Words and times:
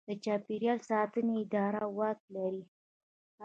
د 0.07 0.09
چاپیریال 0.25 0.79
ساتنې 0.89 1.33
اداره 1.43 1.83
واک 1.97 2.19
لري؟ 2.35 2.63